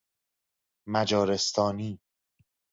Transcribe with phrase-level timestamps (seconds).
[0.89, 1.99] مجارستانی